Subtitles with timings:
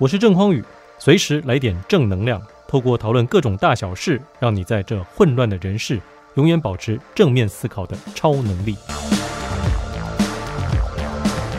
[0.00, 0.64] 我是郑匡宇，
[0.98, 6.00] 随时来点正能量，透过讨论各种大小事，让你在这混乱的人世，
[6.36, 8.74] 永远保持正面思考的超能力。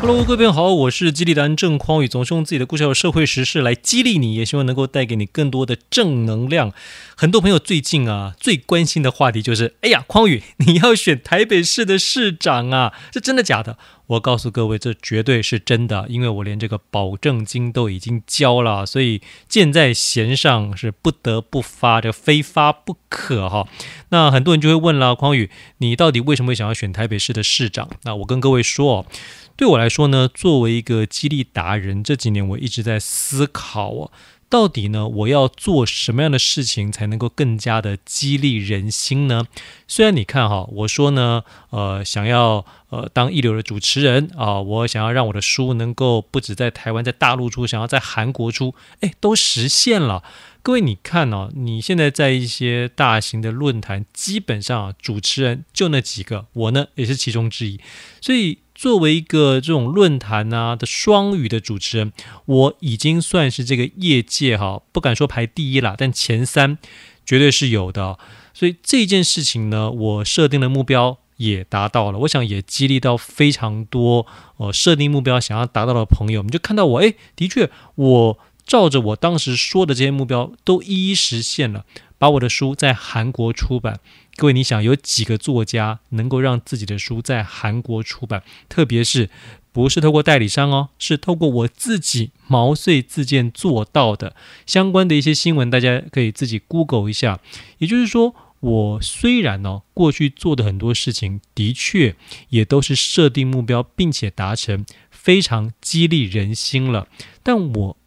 [0.01, 6.73] Hello，各位朋友好，我是激励达人郑匡宇，总是用自己的故事和社会时事来激励你，也希望能够带给你更多的正能量。
[7.15, 13.77] 很多朋友最近啊，最关心的话题就是，哎呀，匡宇，你要选台北市的市长啊， 是真的假的？
[14.07, 23.67] 我告诉各位，这绝对是真的，因为我连这个保证金都已经交了，所以箭在弦上，是不得不发，这非发不可哈。
[24.09, 27.87] 那很多人就会问了，匡宇，你到底为什么想要选台北市的市长？
[28.03, 29.05] 那我跟各位说。
[29.55, 34.11] 对我来说呢，作为一个激励达人，这几年我一直在思考哦，
[34.49, 39.45] 到底呢，我要做什么样的事情才能够更加的激励人心呢？
[39.87, 50.23] 虽然你看哈，我说呢，呃，想要呃当一流的主持人啊，我想要让我的书能够不止在台湾，在大陆出，想要在韩国出，哎，都实现了。
[50.63, 57.79] 各位，你看哦，你现在在一些大型的论坛，基本上啊，主持人就那几个，我呢也是其中之一，
[58.19, 58.57] 所以。
[58.81, 62.11] 作为一个这种论坛啊的双语的主持人，
[62.45, 66.79] 我已经算是这个业界哈，不敢说排第一了，但前三
[67.23, 68.17] 绝对是有的。
[68.55, 74.25] 所以这件事情呢，我设定的目标也达到了，我想也激励到非常多
[74.57, 76.41] 呃设定目标想要达到的朋友。
[76.41, 81.85] 你就看到我，诶，的确，我照着我当时说的这些目标都一一实现了，
[82.21, 83.99] 把我的书在韩国出版。
[84.35, 88.43] 各位，你想有几个作家能够让自己的书在韩国出版？
[88.69, 89.31] 特别是
[89.71, 94.35] 不是透过代理商哦，是透过我自己毛遂自荐做到的。
[94.67, 97.39] 相关的一些新闻，大家可以自己 Google 一下。
[97.79, 102.15] 也就是说，我虽然呢过去做的很多事情的确
[102.49, 107.07] 也都是设定目标并且达成，非常激励人心了，
[107.41, 107.97] 但我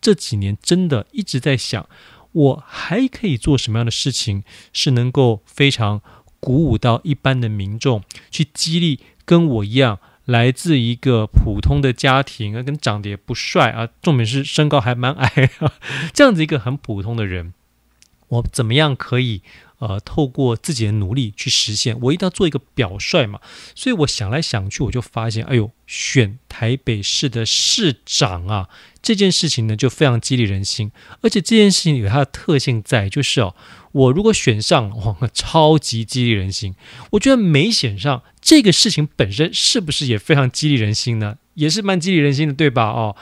[0.00, 1.88] 这几年真的一直在想。
[2.34, 6.02] 我还可以做什么样的事情，是能够非常
[6.38, 15.72] 鼓舞到一般的民众，去激励跟我一样来自一个普通的家庭，跟长得也不帅啊，重点是身高还蛮矮啊，
[16.12, 17.54] 这样子一个很普通的人，
[18.28, 19.42] 我怎么样可以？
[19.86, 23.38] 呃，透过自己的努力去实现，我一定要做一个表率嘛。
[23.74, 28.70] 所以我想来想去，我就发现，哎呦，选台北市的市长啊，
[29.02, 30.90] 这件事情呢就非常激励人心。
[31.20, 33.54] 而且这件事情有它的特性在，就是哦，
[33.92, 36.74] 我如果选上，哇，超级激励人心。
[37.10, 41.36] 我觉得没选上，这个事情本身是不是也非常激励人心呢？
[41.52, 42.84] 也是蛮激励人心的，对吧？
[42.84, 43.14] 哦，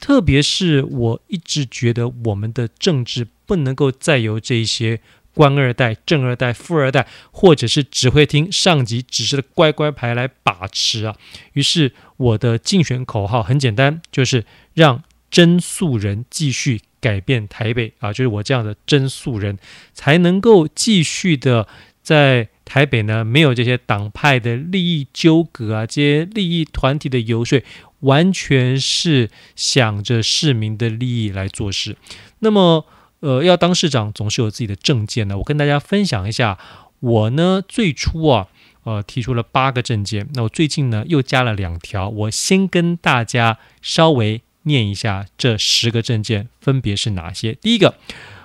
[0.00, 5.02] 特别是我一直觉得我们的政治不能够再由这些。
[5.36, 11.14] 官二代、正二代、富二代，或者是只会听上级指示的乖乖牌来把持啊。
[11.52, 19.58] 于是我的竞选口号很简单，就是让真素人继续改变台北啊，就是我这样的真素人
[19.92, 21.68] 才能够继续的
[22.02, 27.62] 在台北呢，没有这些党派的利益纠葛啊，这些利益团体的游说，
[28.00, 31.98] 完全是想着市民的利益来做事。
[32.38, 32.86] 那么。
[33.26, 35.36] 呃，要当市长总是有自己的政见的。
[35.38, 36.58] 我跟大家分享一下，
[37.00, 38.46] 我呢最初啊，
[38.84, 42.08] 呃提出了八个政见，那我最近呢又加了两条。
[42.08, 47.54] 我先跟大家稍微念一下这十个政见分别是哪些。
[47.54, 47.96] 第一个，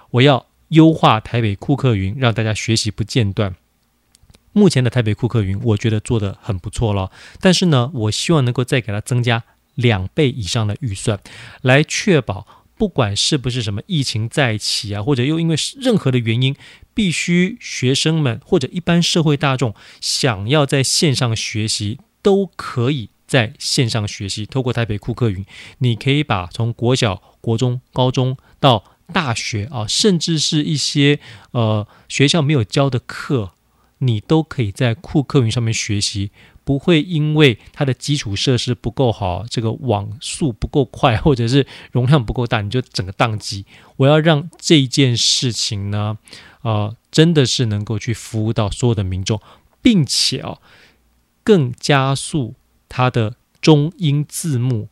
[0.09, 3.55] 我要优化台北库克云，让大家学习不间断。
[4.51, 9.43] 目前的台北库克云，我觉得做得很不错了，但是呢，我希望能够再给它增加
[9.75, 11.19] 两倍以上的预算，
[11.61, 12.47] 来确保。
[12.81, 16.55] 不管是不是什么疫情再起啊，或者又因为任何的原因，
[16.95, 24.47] 必须学生们或者一般社会大众想要在线上学习，都可以在线上学习。
[24.47, 25.45] 透过台北库克云，
[25.77, 31.19] 你可以把从国小、国中、高中到大学啊，甚至是一些
[31.51, 33.51] 呃学校没有教的课，
[34.01, 36.29] 你都可以在库克云上面学习。
[36.63, 43.65] 不会因为它的基础设施不够好，这个网速不够快，或者是容量不够大，你就整个宕机。
[43.97, 46.19] 我要让这件事情呢，
[46.61, 49.41] 呃，真的是能够去服务到所有的民众，
[49.81, 50.61] 并且哦，
[51.43, 52.53] 更加速
[52.87, 54.87] 它的中英字幕。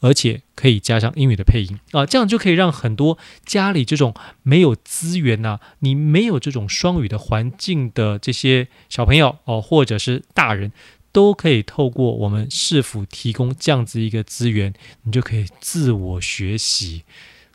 [0.00, 10.72] 而且可以加上英语的配音啊，这样就可以让很多家里这种没有资源呐、你没有这种双语的环境的这些小朋友哦，或者是大人，
[11.12, 17.04] 都可以透过我们市府提供这样子一个资源，你就可以自我学习。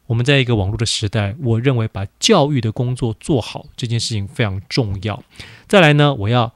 [0.07, 5.23] 我们在一个网络的时代，我认为把教育的工作做好这件事情非常重要。
[5.67, 6.53] 再来呢，我要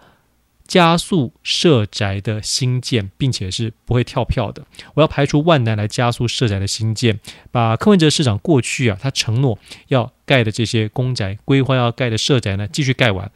[0.69, 4.63] 加速社宅的兴建，并且是不会跳票的。
[4.93, 7.19] 我要排除万难来加速社宅的兴建，
[7.51, 9.57] 把柯文哲市长过去啊，他承诺
[9.87, 13.31] 要盖的这些公宅、规划要盖的社宅呢，继续盖完。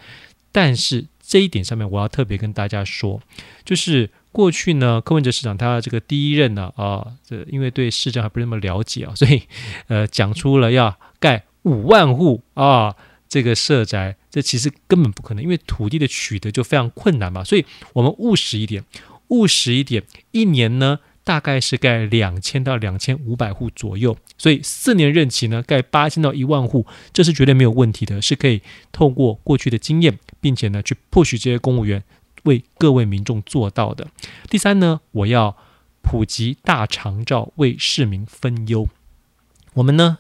[0.51, 3.19] 但是这一点上面，我要特别跟大家说，
[3.65, 9.41] 就是过去呢，柯文哲市长他这个第一任呢，啊，这因为对市政还不是那么了解啊，所以
[9.87, 12.95] 呃，讲出了要盖五万户啊。
[13.33, 17.43] 这个社宅，这其实根本不可能，因为土地的取得就非常困难嘛。
[17.43, 18.85] 所以我们务实一点，
[19.29, 24.15] 务实一点，一年呢大概是盖两千到两千五百户左右。
[24.37, 32.03] 所以四年任期呢，盖八千到一万户，这是绝对没有问题的，是可以透过过去的经验，并且呢去 push 这些公务员
[32.43, 34.09] 为各位民众做到的。
[34.47, 35.57] 第三呢，我要
[36.03, 38.87] 普及大长照，为市民分忧。
[39.73, 40.19] 我们呢，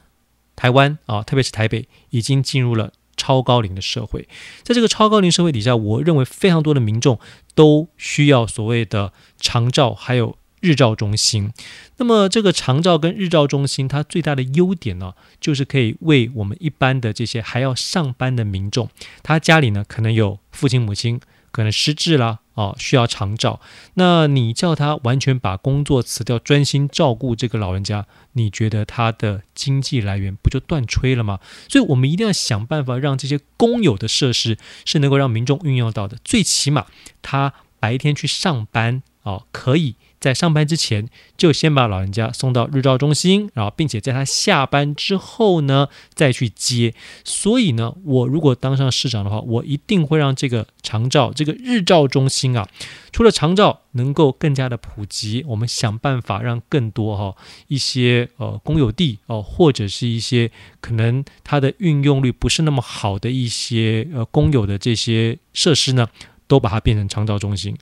[0.55, 2.91] 台湾啊，特别是台北，已经进入了。
[3.23, 4.27] 超高龄的社会，
[4.63, 7.17] 在这个超高龄社会底下，我认为非常多的民众
[7.55, 11.49] 都需要所谓的长照，还有日照中心。
[11.95, 18.89] 那么，这个长照跟日照中心，它最大的优点呢，就是可以为我们一般的这些还要上班的民众，
[19.21, 21.21] 他家里呢可能有父亲母亲。
[21.53, 23.61] 可能失智啦哦，需要长照。
[23.93, 31.39] 那你叫他完全把工作辞掉，专心照顾这个老人家，你觉得他的经济来源不就断炊了吗？
[31.69, 36.17] 所以，我们一定要想办法让这些公有的设施是能够让民众运用到的。
[36.25, 36.87] 最起码，
[37.21, 39.95] 他白天去上班哦，可以。
[40.23, 46.93] 在上班之前，就先把老人家送到日照中心，然后并且在他下班之后呢，再去接。
[47.25, 52.69] 所以呢，我如果当上市长的话，我一定会让这个长照、这个日照中心啊，
[53.11, 57.35] 除了长照能够更加的普及，我们想办法让更多哈
[57.67, 60.49] 一些呃公有地哦，或者是一些
[60.79, 66.07] 可能它的运用率不是那么好的一些呃公有的这些设施呢。
[66.53, 67.75] 都把它变成长照中心，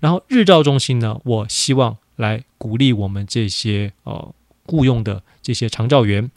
[0.00, 4.34] 然后日照中心呢，我希望来鼓励我们这些呃
[4.66, 6.30] 雇佣的这些长照员，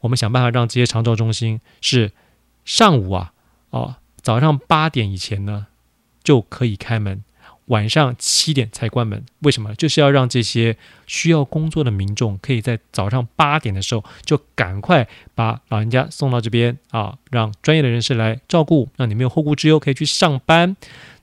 [0.00, 2.12] 我们想办法让这些长照中心是
[2.64, 3.34] 上午啊
[3.68, 5.66] 哦、早上八点以前呢
[6.22, 7.22] 就可以开门，
[7.66, 9.22] 晚上七点才关门。
[9.40, 9.74] 为什么？
[9.74, 20.74] 就是要让这些需要工作的民众可以在早上八点的时候就赶快把老人家送到这边啊，让专业的人士来照顾，让你没有后顾之忧，可以去上班。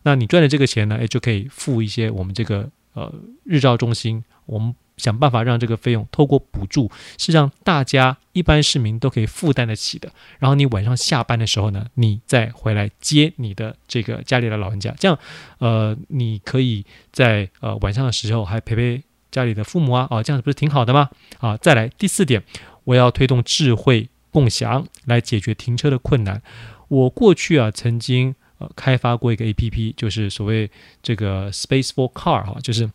[0.04, 3.14] 那你赚的这个钱呢，诶，就可以付一些我们这个呃
[3.44, 10.12] 日照中心，我们想办法让这个费用透过补助，是让大家一般市民都可以负担得起的。
[10.40, 15.18] 然后你晚上下班的时候呢，你再回来接你的这个家里的老人家，这样
[15.60, 21.10] 呃，你可以在呃晚上的时候还陪陪家里的父母啊，啊，这样子不是挺好的吗？
[21.40, 22.44] 啊，再来第四点，
[22.84, 26.42] 我要推动智慧共享来解决停车的困难。
[26.88, 28.36] 我过去啊曾经。
[28.76, 30.70] 开发过一个 APP，就是所谓
[31.02, 32.90] 这个 Space for Car 哈，就是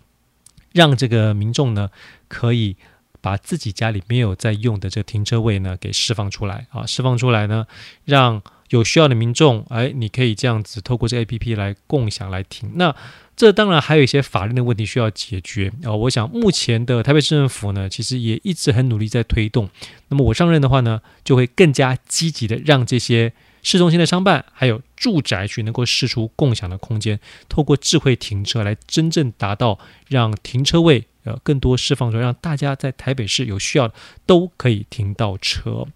[0.72, 1.88] 让这个民众呢
[2.28, 2.76] 可以
[3.20, 7.66] 把自己家里没有在用的这个停车位呢给释放出来啊，释放出来呢，
[8.04, 12.72] 让有需要的民众，哎，你可以这样子透过这个 APP 来共享来停。
[12.74, 12.94] 那
[13.36, 15.92] 这当然还有一些法律的问题需要解决啊。
[15.92, 19.68] 我想目前的台北市政府呢，其实也一直很努力在推动。
[20.08, 23.32] 那么我上任的话呢，就会更加积极的让这些。
[23.62, 29.78] 市中心的商办还有住宅区能够释出共享的空间，透过智慧停车来真正达到
[30.08, 33.92] 让停车位呃更多释放出来，让大家在台北市有需要
[34.24, 35.86] 都可以停到车。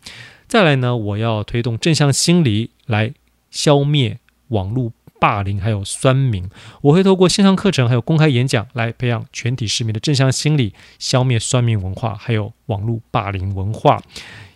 [0.47, 3.15] 再来呢，我要推动正向心理来
[3.51, 14.03] 消灭网络霸凌还有酸民，我会透过线上课程还有公开演讲来培养全体市民的正向心理，消灭酸民文化还有网络霸凌文化。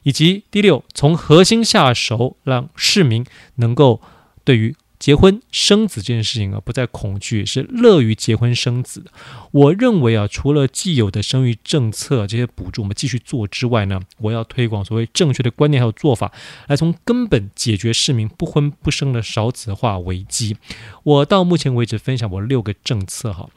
[0.03, 3.25] 以及第六，从核心下手，让市民
[3.55, 4.03] 能够
[4.45, 9.05] 对于结婚生子这件事情啊，不再恐惧，是乐于结婚生子。
[9.51, 16.33] 我认为啊，除了既有的生育政策这些补助我们继续做之外呢，我要推广所谓正确的观念还有做法，
[16.69, 20.57] 来从根本解决市民不婚不生的少子化危机。
[21.03, 23.51] 我到目前为止分享我六个政策哈，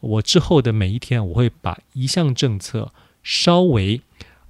[0.00, 4.00] 我之后的每一天我会把一项政策稍微。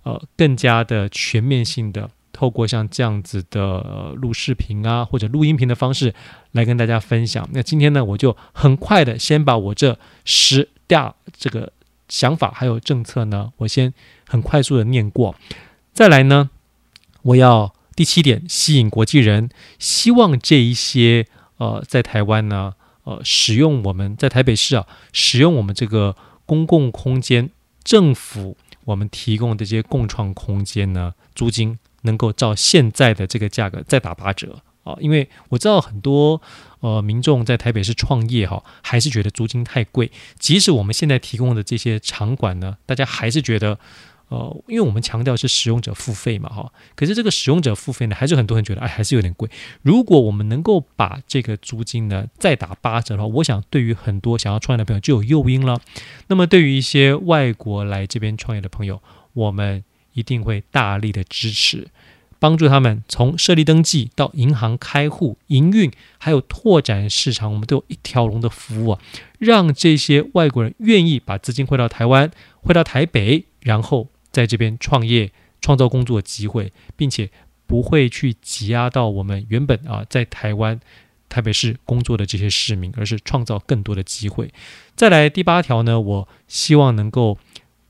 [0.04, 2.10] 呃，更加的全面性的，
[2.42, 6.12] 透过像这样子的，录视频啊，或者录音频的方式
[6.50, 7.48] 来跟大家分享。
[7.52, 11.72] 那今天呢，我就很快的先把我这十大这个
[12.08, 13.94] 想法还有政策呢，我先
[14.26, 15.36] 很快速的念过。
[15.92, 16.50] 再来呢，
[17.22, 21.24] 我要第七点吸引国际人，希望这一些
[21.58, 27.50] 呃在台湾呢，呃使用我们在台北市啊使用我们这个公共空间，
[27.84, 28.56] 政府。
[28.84, 36.40] 我们提供的这些共创空间呢，租金能够照现在的这个价格再打八折啊，因为我知道很多
[36.80, 40.10] 呃民众在台北市创业哈，还是觉得租金太贵。
[40.38, 43.78] 即使我们现在提供的这些场馆呢，大家还是觉得
[44.28, 49.48] 呃，因为我们强调是使用者付费嘛哈，可是这个使用者付费呢，还是很多人觉得哎，还是有点贵。
[49.82, 55.78] 如果我们能够把这个租金呢再打八折的话，我想对于很多想要创业的朋友就有诱因了。
[56.28, 59.00] 那么对于一些外国来这边创业的朋友，
[59.34, 61.88] 我们一定会大力的支持。
[62.38, 69.00] 帮助他们从设立登记到银行开户、营运，还有拓展市场，我们都有一条龙的服务啊，
[69.38, 72.28] 让这些外国人愿意把资金汇到台湾、
[72.62, 77.30] 汇到台北，然后在这边创业、创造工作机会，并且
[77.68, 80.80] 不会去挤压到我们原本啊在台湾
[81.28, 84.52] 特别是工作的这些市民，而是创造更多的机会。
[84.96, 87.38] 再来第八条呢，我希望能够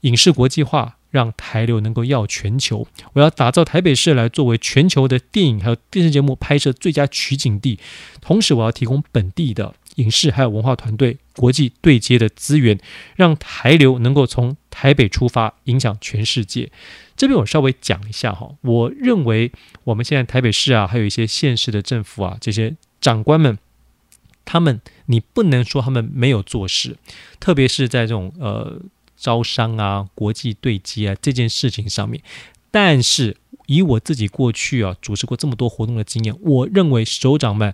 [0.02, 0.98] 影视国际化。
[1.12, 7.78] 让台流能够耀全球，我要打造台北市来作为全球的电影还有电视节目拍摄最佳取景地，
[8.22, 12.80] 同时我要提供本地的影视还有文化团队国际对接的资源，
[13.14, 16.72] 让台流能够从台北出发，影响全世界。
[17.14, 19.52] 这边我稍微讲一下哈，我认为
[19.84, 23.58] 我们现在台北市啊，还有一些县市的政府啊，这些长官们，
[24.46, 26.96] 他们你不能说他们没有做事，
[27.38, 28.80] 特别是在这种呃。
[29.22, 32.20] 招商啊，国际对接啊，这件事情上面，
[32.72, 33.36] 但是
[33.66, 37.72] 以我自己过去啊主持过这么多活动的经验，我认为首长们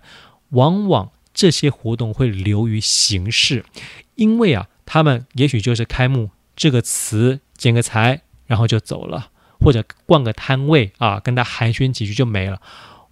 [0.49, 3.65] 往往这些活动会流于形式，
[4.13, 12.61] 因为啊，他们也许就是开幕这个词，剪个彩，然后就走了，或者逛个摊位啊，跟他寒暄几句就没了。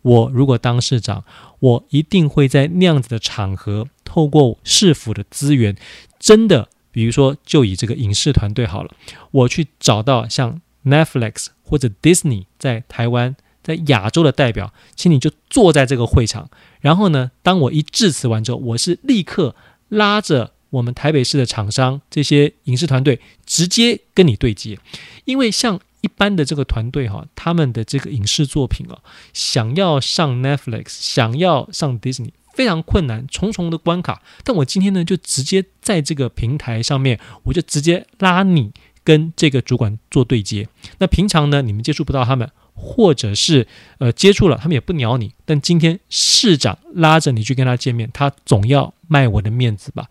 [0.03, 1.23] 我如果当市长，
[1.59, 5.75] 我一定会在那样子的场合，透过市府的资源，
[6.19, 6.69] 真的。
[6.97, 8.89] 比如说，就以这个影视团队好了，
[9.29, 16.49] 我去找到像 Netflix 或者 Disney 在台湾、在亚洲的代表，请你就坐在这个会场。
[16.79, 19.55] 然后呢，当我一致辞完之后，我是立刻
[19.89, 24.79] 拉着我们台北市的厂商这些影视团队直接跟你对接，
[25.25, 28.97] 因为像一般的这个团队哈，他们的这个影视作品啊，
[29.33, 32.31] 想要上 Netflix，想要上 Disney。
[32.57, 34.23] 非常困难，重重的关卡。
[34.43, 38.71] 但我今天呢，就直接在这个平台上面，我就直接拉你
[39.03, 40.67] 跟这个主管做对接。
[40.97, 43.67] 那平常呢，你们接触不到他们，或者是
[43.99, 45.33] 呃接触了，他们也不鸟你。
[45.45, 50.07] 但今天市长拉着你去跟他见面，他总要卖我的面子吧？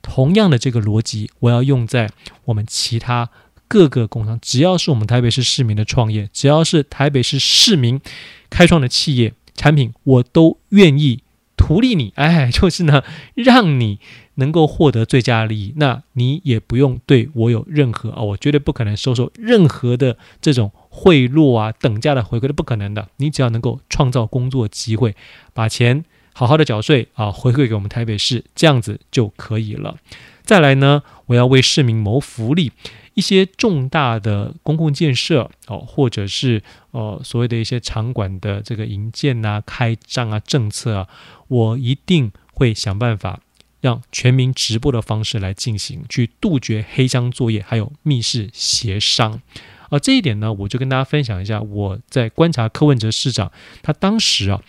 [0.00, 2.08] 同样的这个逻辑，我要用在
[2.44, 3.28] 我们其他
[3.66, 8.00] 各个工厂，只要是我们台北市市民的创业，只要是台北市市民
[8.48, 11.24] 开创的企业产品，我都愿意。
[11.68, 13.98] 图利你，哎，就是呢，让你
[14.36, 23.08] 能够获得最佳利益，那你也不用对我有任何啊，我绝对不可能收受任何的这种贿赂啊，等价的回馈都不可能的。
[23.18, 25.14] 你只要能够创造工作机会，
[25.52, 29.98] 把钱好好的缴税啊，回馈给我们台北市，这样子就可以了。
[30.42, 32.72] 再来呢，我要为市民谋福利。
[33.14, 41.08] 一些重大的公共建设哦，或者是呃所谓的一些场馆的这个营建啊、开张啊、政策啊，
[41.48, 43.40] 我一定会想办法
[43.80, 49.42] 让全民直播的方式来进行，去杜绝黑箱作业，还有密室协商。
[49.90, 53.50] 而、这一点呢，我就跟大家分享一下，我在观察柯文哲市长，
[53.82, 54.62] 他当时啊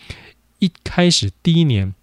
[0.60, 1.94] 一开始第一年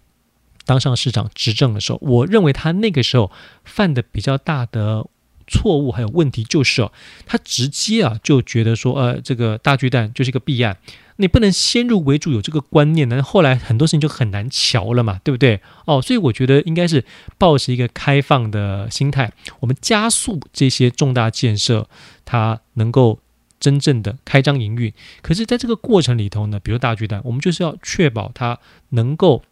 [0.65, 3.31] 当上市长执政的时候，我认为他那个时候
[3.65, 5.07] 犯的比较大的。
[5.47, 6.91] 错误还有问题就是哦，
[7.25, 10.77] 他直接啊就觉得说，呃，这个大巨蛋就是一个弊案，
[11.15, 15.61] 你不能先入为主有这个观念呢，后来很多事情就很难瞧了嘛，对不对？
[15.85, 17.03] 哦，所以我觉得应该是
[17.37, 21.87] 抱持一个开放的心态，我们加速这些重大建设，
[22.25, 23.19] 它能够
[23.59, 24.93] 真正的开张营运。
[25.21, 29.43] 可是，在这个过程里头呢，比如大巨蛋，我们就是要确保它能够。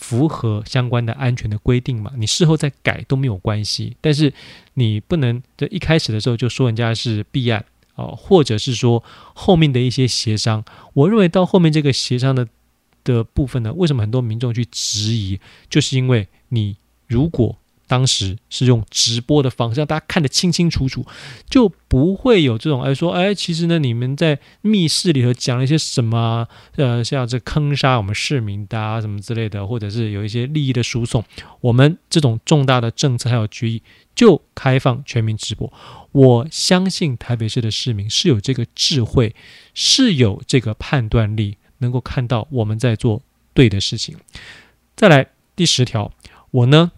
[0.00, 2.10] 符合相关的安全的规定嘛？
[2.16, 4.32] 你事后再改都没有关系，但是
[4.74, 7.64] 你不能在一开始的时候就说人家是弊案
[7.94, 9.04] 哦，或者是说
[9.34, 10.64] 后面的一些协商。
[10.94, 12.48] 我认为到后面这个协商的
[13.04, 15.38] 的部分呢，为什么很多民众去质疑？
[15.68, 16.76] 就是因为你
[17.06, 17.59] 如果。
[17.90, 21.04] 当时是用直播的方式让大家看得清清楚楚，
[21.48, 31.24] 就不会有这种哎说哎，其实呢你们在密室里头讲了一些什么呃，像这坑杀我们市民的啊什么之类的，或者是有一些利益的输送，
[31.60, 33.82] 我们这种重大的政策还有决议
[34.14, 35.72] 就开放全民直播。
[36.12, 39.34] 我相信台北市的市民是有这个智慧，
[39.74, 43.20] 是有这个判断力，能够看到我们在做
[43.52, 44.16] 对的事情。
[44.94, 46.12] 再来第十条，
[46.52, 46.92] 我呢。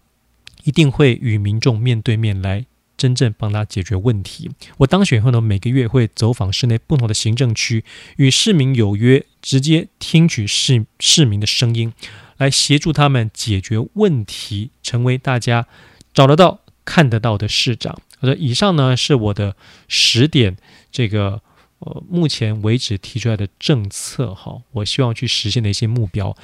[0.64, 2.64] 一定会与民众面对面来
[2.96, 4.50] 真正帮他解决问题。
[4.78, 7.84] 我当选后呢，每个月会走访市内不同的行政区，
[8.16, 11.92] 与市民有约，直接听取市市民的声音，
[12.36, 15.66] 来协助他们解决问题，成为大家
[16.14, 18.00] 找得到、看得到的市长。
[18.18, 19.56] 好的，以上呢是我的
[19.88, 20.56] 十点
[20.92, 21.42] 这个
[21.80, 26.36] 呃目前为止提出来的政策哈，我希望去实现的一些目标。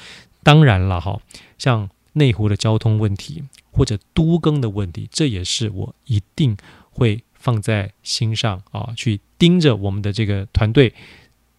[0.42, 1.20] 当然了哈，
[1.56, 6.56] 像内湖的交通问题或者都更的问题，这也是我一定
[6.90, 10.92] 会放在心上啊，去盯着我们的这个团队，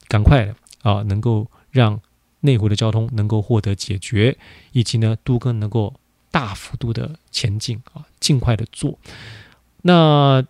[0.08, 2.00] 赶快啊，能够让
[2.42, 4.38] 内湖的交通能够获得解决，
[4.74, 5.94] 以及呢都更能够
[6.30, 9.00] 大幅度的前进啊，尽快的做。
[9.84, 10.46] 那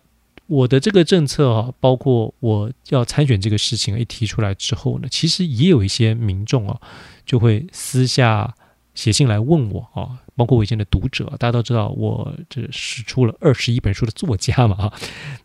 [0.46, 6.80] 我的这个政策啊，包括我要参选这个事情一提出来之后呢，其实也有一些民众啊，
[7.24, 8.52] 就会私下
[9.00, 14.92] 写信来问我啊，包括我以前的读者，大家都知道我这是出了二十一本书的作家嘛啊，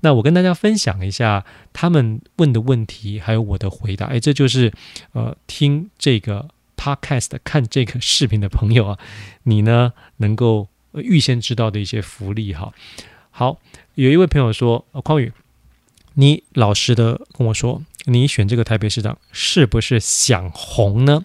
[0.01, 4.07] 那我跟大家分享一下他们问的问题，还有我的回答。
[4.07, 4.74] 哎，这就是
[5.13, 9.00] 呃听这个 podcast 看这个视频的朋友啊，
[9.43, 12.74] 你呢能够预先知道的一些福利哈。
[13.31, 13.57] 好。
[13.95, 15.31] 有一位朋友说：“呃，匡宇，
[16.15, 21.24] 你老实的跟我说，你选这个台北市长是不是想红呢？”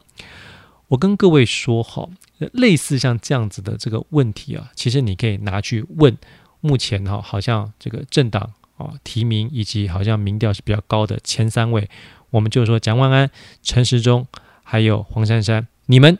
[0.91, 2.09] 我跟各位说哈，
[2.53, 6.17] 类似像这样子的这个问题啊，其实你可以拿去问
[6.61, 11.89] 目前哈，好像这个政党啊提名以及好像民调是比较高的前三位，
[12.31, 13.31] 我们就说蒋万安、
[13.63, 14.27] 陈时中
[14.63, 16.19] 还有黄珊珊，你们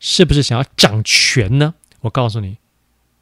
[0.00, 1.74] 是不是想要掌权呢？
[2.00, 2.56] 我告诉你，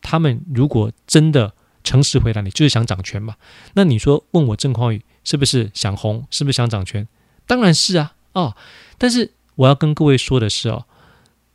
[0.00, 1.52] 他们如果真的。
[1.86, 3.36] 诚实回答你，就是想掌权嘛？
[3.74, 7.06] 那你说问我郑匡宇是不是想红，是不是想掌权？
[7.46, 8.56] 当然是啊，哦。
[8.96, 10.86] 但是我要跟各位说的是哦，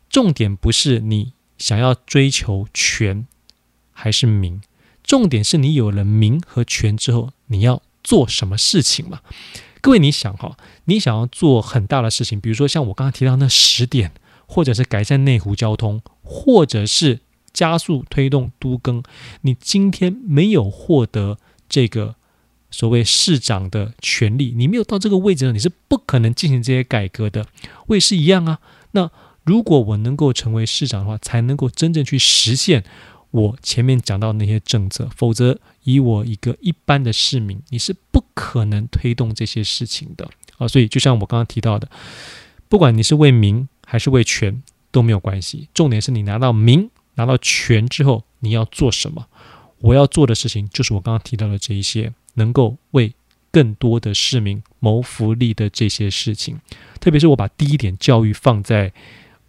[0.10, 3.28] 重点不是你想要追求权
[3.92, 4.62] 还是名，
[5.04, 9.22] 重点是你有了名和权之后，你要做什么事情嘛？
[9.82, 14.12] 各位，你想哈，你想要做很大的事情，比如说像我刚刚提到那十点，
[14.46, 17.22] 或者是改善内湖交通，或者是。
[17.52, 19.04] 加速推动都更，
[19.42, 22.16] 你今天没有获得这个
[22.72, 27.46] 所谓市长的权利，你没有到这个位置呢，你是不可能进行这些改革的。
[27.88, 28.60] 我也是一样啊。
[28.92, 29.10] 那
[29.44, 32.84] 如果我能够成为市长的话，才能够真正去实现
[33.32, 40.68] 我前面讲到那些政策，否则以我一个一般的市民，你是不可能推动这些事情的啊。
[40.68, 41.90] 所以就像我刚刚提到的，
[42.68, 46.90] 不管你是为民还是为权都没有关系，重点是你拿到名。
[47.16, 49.28] 拿到权之后，你要做什么？
[49.80, 53.14] 我要做的事情就是我刚刚提到的这一些，能够为
[53.52, 56.60] 更多的市民谋福利的这些事情。
[57.00, 58.92] 特别是我把第一点教育放在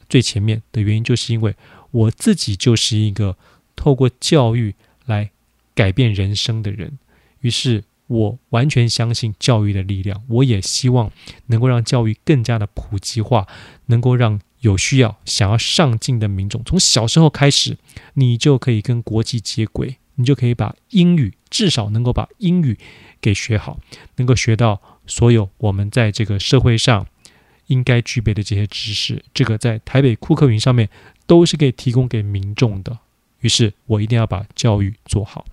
[0.09, 1.55] 最前面的原因，就是因为
[1.91, 3.37] 我自己就是一个
[3.75, 4.75] 透过教育
[5.07, 5.31] 来
[5.75, 6.99] 改变人生的人。
[7.41, 11.11] 于是我完全相信教育的力量，我也希望
[11.47, 13.47] 能够让教育更加的普及化，
[13.87, 14.39] 能够让。
[14.61, 17.79] 有需要想要上进的民众，从小时候开始，
[18.13, 22.79] 你就可以跟国际接轨，你就可以把英语至少能够把英语
[23.21, 23.79] 给学好，
[24.17, 27.07] 能够学到所有我们在这个社会上
[27.67, 29.23] 应该具备的这些知识。
[29.35, 30.89] 这个在台北库克云上面
[31.27, 32.99] 都是可以提供给民众的。
[33.41, 35.45] 于是我一定要把教育做好。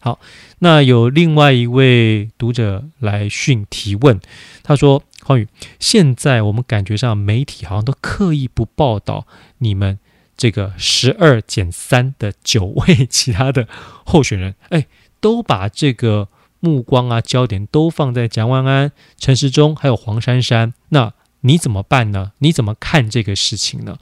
[0.00, 0.18] 好，
[0.58, 4.20] 那有另外一位读者来讯提问，
[4.62, 5.48] 他说：“匡宇，
[5.80, 9.26] 现在我们感觉上媒体好像都刻意不报道
[9.58, 9.98] 你们
[10.36, 13.66] 这个十二减三的九位其他的
[14.04, 14.86] 候选人，哎，
[15.24, 16.28] 都把这个
[16.60, 22.32] 目光啊焦点都放在蒋万安、陈时中还有黄珊珊，那你怎么办呢？
[22.40, 23.96] 你怎么看这个事情呢？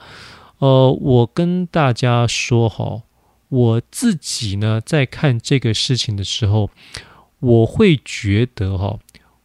[0.58, 3.02] 呃，我跟大家说哈。”
[3.52, 6.70] 我自己呢，在看这个事情的时候，
[7.38, 8.98] 我会觉得哈，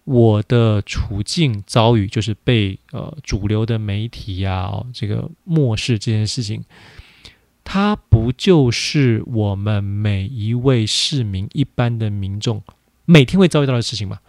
[0.06, 6.63] 我的处境遭遇就是被呃主流的媒体呀、这个漠视这件事情，
[7.69, 12.63] 它不就是我们每一位市民、一般的民众
[13.03, 14.19] 每天会遭遇到的事情吗？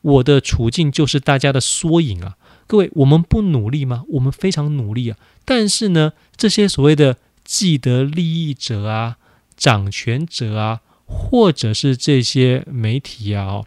[0.00, 2.36] 我的处境就是大家的缩影啊！
[2.66, 4.02] 各位，我们不努力吗？
[4.08, 5.16] 我们非常努力啊！
[5.44, 9.18] 但是呢，这些所谓的既得利益者啊，
[9.56, 13.66] 掌权者啊，或者是这些媒体啊，哦，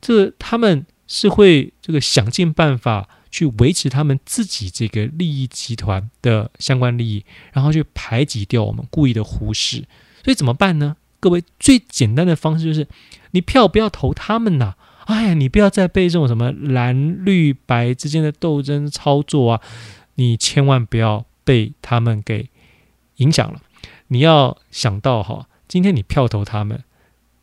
[0.00, 9.84] 这他们是会这个想尽办法去维持他们自己这个利益集团的相关利益，然后去排挤掉我们，故意的忽视。
[10.24, 10.96] 所以怎么办呢？
[11.20, 12.86] 各位，最简单的方式就是，
[13.30, 14.74] 你票不要投他们呐！
[15.06, 19.60] 哎呀，你不要再被这种什么蓝绿白之间的斗争操作啊，
[20.14, 22.50] 你千万不要被他们给。
[23.18, 23.60] 影响了，
[24.06, 26.84] 你要想到哈，今天你票投他们，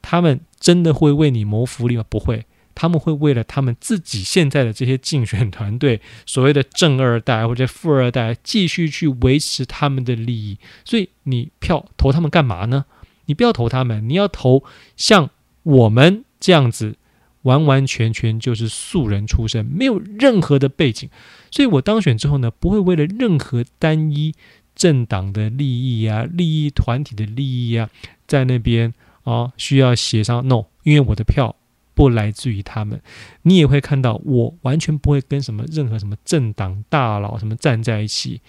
[0.02, 2.06] 他们真的会为你谋福利吗？
[2.08, 10.60] 不会，他们会为了他们自己现在的这些竞选团队， 所谓的正二代或者富二代，继续去维持他们的利益。
[10.84, 12.86] 所以你票投他们干嘛呢？
[13.26, 14.64] 你不要投他们，你要投
[14.98, 15.30] 像
[15.64, 16.98] 我们这样子，
[17.44, 21.10] 完完全全就是素人出身，没有任何的背景。
[21.50, 24.34] 所以我当选之后呢，不会为了任何单一
[24.76, 27.90] 政党的利益啊、利益团体的利益啊，
[28.28, 28.94] 在那边。
[29.26, 31.56] 啊，需要协商 no，因为我的票
[31.96, 33.02] 不来自于他们。
[33.42, 38.42] 你也会看到，我完全不会跟什么任何什么政党大佬什么站在一起。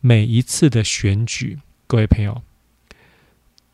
[0.00, 2.42] 每一次的选举，各位朋友，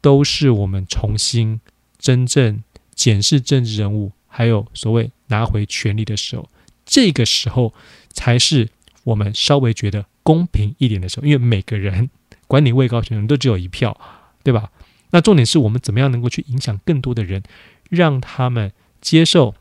[0.01, 1.61] 都是我们重新
[1.99, 2.63] 真正
[2.95, 6.49] 检视政治人物，还有所谓拿回权力的时候。
[6.85, 7.75] 这个时候
[8.11, 8.69] 才是
[9.05, 12.11] 我们稍微觉得公平一点的时候，因为每个人
[12.47, 13.99] 管你位高权重都只有一票，
[14.45, 14.71] 对吧？
[15.11, 17.43] 那重点是我们怎么样能够去影响更多的人，
[17.89, 19.55] 让他们接受、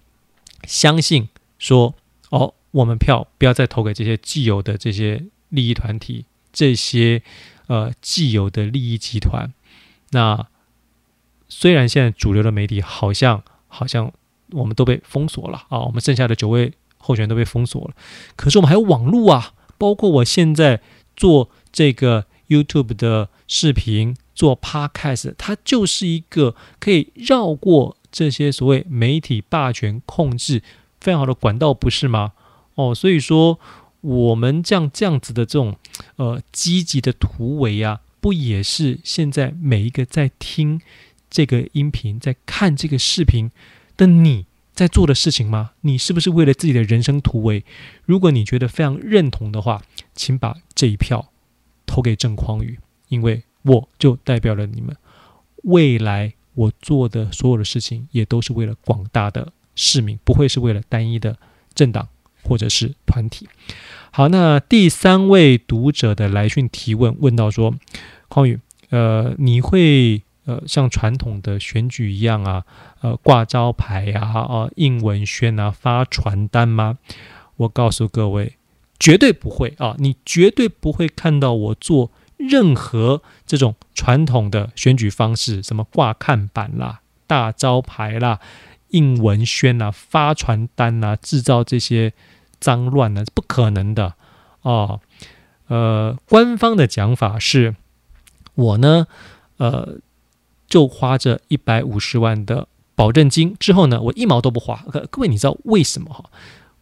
[0.63, 1.95] 相信说：
[2.29, 7.21] 哦，我们票不要再投给这些既有的这些利益团体、这些
[7.67, 9.53] 呃既有的利益集团。
[10.11, 10.47] 那
[11.47, 14.11] 虽然现在主流的媒体好像好像
[14.51, 17.95] 我们都被封锁了啊，我们剩下的九位候选人都被封锁了，
[18.35, 20.81] 可是我们还有网络啊，包括我现在
[21.15, 24.15] 做这个 YouTube 的视频。
[24.35, 30.63] 做 Podcast，它就是一个可以绕过这些所谓媒体霸权控制
[31.01, 32.31] 非常好的管道，不是吗？
[32.75, 33.59] 哦，所以说
[33.99, 35.75] 我们这样这样子的这种
[36.15, 40.79] 呃积极的突围啊，不也是现在每一个在听
[41.29, 43.51] 这个音频、在看这个视频
[43.97, 45.71] 的你在做的事情吗？
[45.81, 47.65] 你是不是为了自己的人生突围？
[48.05, 49.81] 如果你觉得非常认同的话，
[50.13, 51.31] 请把这一票
[51.85, 53.43] 投给郑匡宇，因为。
[53.67, 54.95] 我就代表了你们，
[55.63, 61.37] 未来我做的所有的事情也都是为了广大的市民，不会是为了单一的
[61.73, 62.07] 政党
[62.43, 63.47] 或者是团体。
[64.11, 67.75] 好，那第三位读者的来讯提问问到说，
[68.29, 72.63] 匡宇，呃，你会呃像传统的选举一样啊，
[73.01, 76.97] 呃挂招牌啊，啊印文宣啊，发传单吗？
[77.57, 78.53] 我告诉各位，
[78.97, 82.11] 绝对不会啊，你绝对不会看到我做。
[82.37, 88.39] 任何这种传统的选举方式，什么挂看板啦、大招牌啦、
[88.89, 92.13] 印文宣啊、发传单啦、制造这些
[92.59, 94.15] 脏乱呢，不可能的
[94.61, 94.99] 哦。
[95.67, 97.75] 呃，官方的讲法是，
[98.53, 99.07] 我呢，
[99.57, 99.99] 呃，
[100.67, 104.83] 就花这一百五十万的保证金之后呢，我一毛都不花。
[105.09, 106.25] 各位，你知道为什么哈？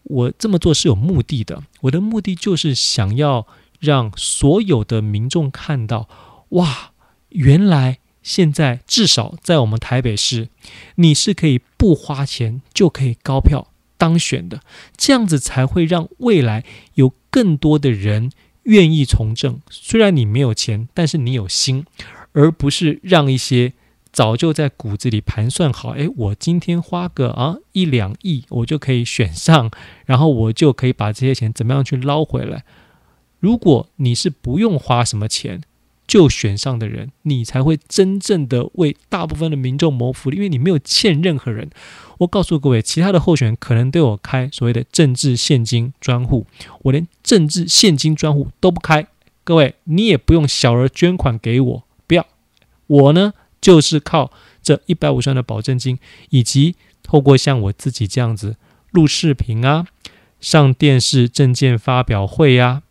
[0.03, 3.45] 我这么做是有目的的，我的目的就是想要。
[3.83, 6.07] 让所有的民众看到，
[6.49, 6.93] 哇，
[7.29, 10.47] 原来现在至少在我们台北市，
[10.95, 13.67] 你是可以不花钱就可以高票
[13.97, 14.61] 当选的，
[14.95, 18.31] 这样子才会让未来有更多的人
[18.63, 19.59] 愿意从政。
[19.69, 21.85] 虽然你没有钱，但是你有心，
[22.31, 23.73] 而不是让一些
[24.13, 29.69] 早就在骨子里盘算好，诶，我今天花个啊一两亿，我就可以选上，
[30.05, 32.63] 然后我就可以把这些钱怎么样去捞回来。
[33.43, 35.63] 如果你是不用花什么钱
[36.07, 41.69] 就选上的人，你才会真正的为大部分的民众谋福利，因为你没有欠任何人。
[42.19, 46.47] 我告诉各位，其他的候选人可能对我开所谓的政治现金专户，
[46.83, 49.05] 我连政治现金专户都不开。
[49.43, 52.25] 各位，你也不用小额捐款给我，不要。
[52.87, 58.55] 我呢，就是靠这一百五十万的保证金，以及透过像我自己这样子
[58.91, 59.85] 录视频啊，
[60.39, 62.83] 上电视证件发表会呀、啊。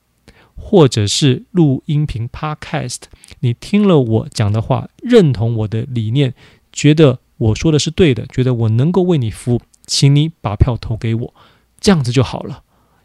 [0.64, 3.00] 或者是录音频 Podcast，
[3.40, 6.32] 你听了我讲的话，认同我的理念，
[6.72, 11.34] 觉得我说的是对的，觉得我能够为你服务，请你把票投给我，
[11.80, 12.62] 这样子就好了。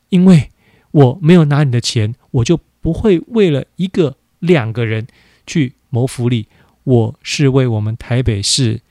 [0.10, 0.52] 因为
[0.92, 5.08] 我没有拿你的钱，我就不会为了一个两个人
[5.46, 6.48] 去谋福利，
[6.84, 8.82] 我是为我们台北市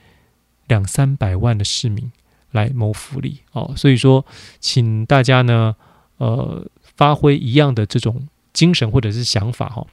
[0.67, 2.11] 两三百万的市民
[2.51, 3.73] 来谋福利哦。
[3.77, 4.27] 所以说，
[4.61, 5.77] 请大家呢，
[6.19, 8.29] 呃，发挥一样的这种。
[8.57, 9.87] 精神或者是想法哈，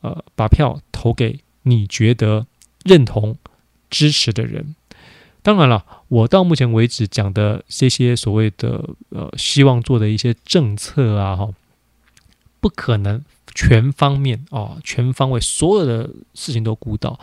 [0.00, 2.46] 呃，把票投给你觉得
[2.82, 3.36] 认同、
[3.90, 4.74] 支持的人。
[5.42, 11.50] 当然了，我到目前为止讲的这些所谓的呃希望做的一些政策啊哈，
[12.60, 13.22] 不可能
[13.54, 17.20] 全方面啊、全方位所有的事情都顾到。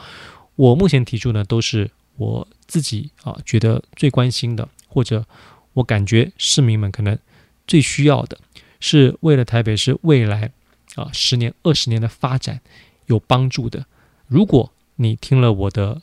[0.56, 5.26] 我目前提出呢，都是我自己啊觉得最关心的，或者
[5.74, 7.18] 我感觉市民们可能
[7.66, 8.38] 最需要的，
[8.80, 10.52] 是为了台北市未来。
[10.96, 12.62] 啊，十年、二十年的发展
[13.06, 13.86] 有帮助的。
[14.28, 16.02] 如果你听了我的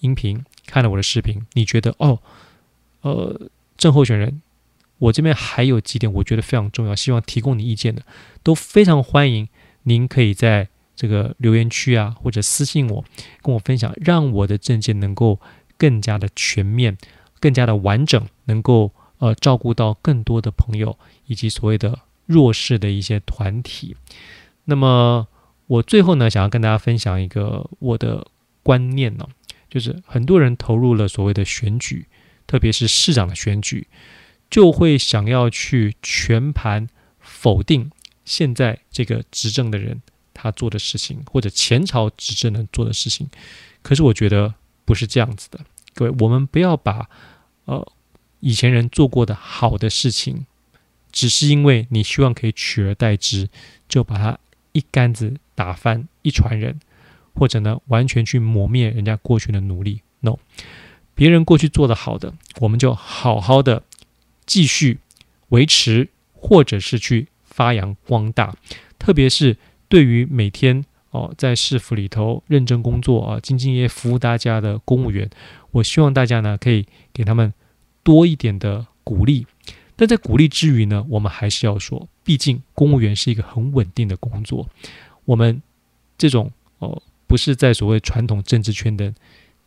[0.00, 2.18] 音频，看了我的视频，你觉得哦，
[3.00, 4.40] 呃，郑候选人，
[4.98, 8.02] 我这边还有几点我觉得非常重要，希望提供你意见的，
[8.42, 9.48] 都非常欢迎。
[9.84, 13.04] 您可以在这个留言区啊，或者私信我，
[13.42, 15.40] 跟我分享，让我的政见能够
[15.76, 16.96] 更加的全面、
[17.40, 23.96] 更加的完整，能够呃照顾到更多的朋友以及所谓的弱势的一些团体。
[24.64, 25.26] 那么
[25.66, 28.26] 我最后呢，想要跟大家分享一个我的
[28.62, 29.26] 观念呢，
[29.70, 32.06] 就是很多人投入了所谓的选举，
[32.46, 33.86] 特别是市长的选举，
[34.50, 36.88] 就会想要去全盘
[37.20, 37.90] 否定
[38.24, 40.00] 现在这个执政的人
[40.32, 43.28] 他做的事情，或者前朝执政人做的事情。
[43.82, 45.60] 可是我觉得不是这样子的，
[45.94, 47.08] 各位，我们不要把
[47.66, 47.86] 呃
[48.40, 50.46] 以前人做过的好的事情，
[51.14, 53.48] 只是因为你希望可以取而代之，
[53.88, 54.38] 就把它。
[54.76, 56.80] 一竿子打翻一船人，
[57.32, 60.00] 或者呢，完全去磨灭人家过去的努力。
[60.18, 60.38] No，
[61.14, 63.84] 别人过去做得好的，我们就好好的
[64.44, 64.98] 继续
[65.50, 68.56] 维持，或者是去发扬光大。
[68.98, 69.56] 特别是
[69.88, 75.30] 对于每天哦在市府里头认真工作啊、兢兢业业服务大家的公务员，
[75.70, 77.54] 我希望大家呢可以给他们
[78.02, 79.46] 多一点的鼓励。
[79.96, 84.68] 但在鼓励之余呢，我们还是要说，毕竟公务员是一个很稳定的工作。
[85.24, 85.62] 我们
[86.18, 89.14] 这种哦，不是在所谓传统政治圈的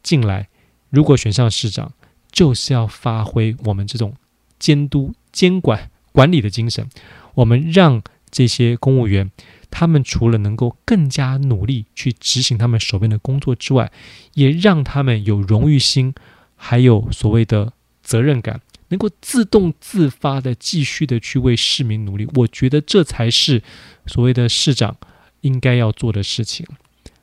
[0.04, 0.48] 进来，
[0.90, 1.94] 如果选上市长，
[2.32, 4.14] 就是要发挥我们这种
[4.60, 6.90] 监督、监管、管理的精神。
[7.36, 9.32] 我们让这些公务员，
[9.72, 13.92] 他们除了能够更加努力去执行他们手边的工作之外，
[14.34, 16.14] 也让他们有荣誉心，
[16.56, 17.72] 还有所谓的
[18.04, 18.62] 责任感。
[18.90, 23.62] 能够自动自发的继续的去为市民努力，我觉得这才是
[24.06, 24.98] 所谓的市长
[25.42, 26.66] 应该要做的事情。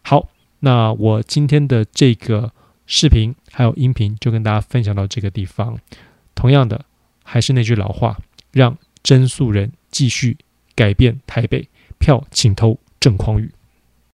[0.03, 0.29] 好，
[0.61, 2.53] 那我今天的这个
[2.87, 5.79] 视频还有音频就跟大家分享到这个地方。
[6.35, 6.85] 同样的，
[7.23, 8.19] 还是那句老话，
[8.53, 10.37] 让真素人继续
[10.75, 13.54] 改变台北，票请投郑匡宇。